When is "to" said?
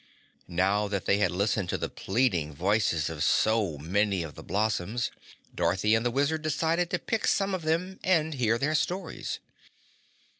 1.69-1.77, 6.89-6.97